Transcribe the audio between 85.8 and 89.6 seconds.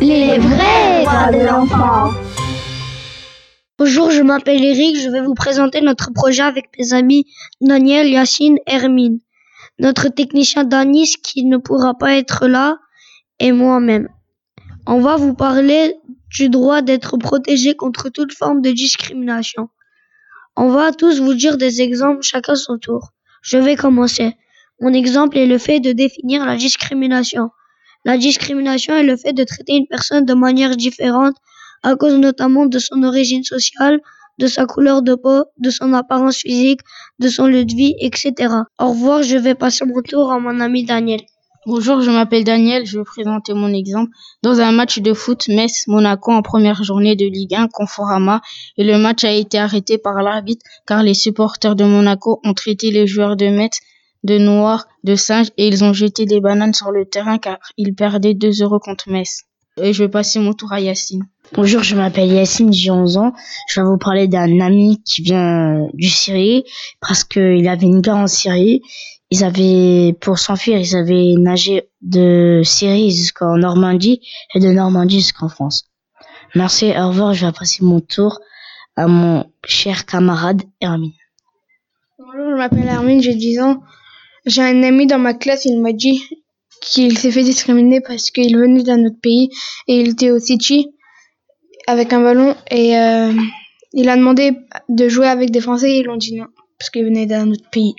m'a dit qu'il s'est fait discriminer parce qu'il venait d'un autre pays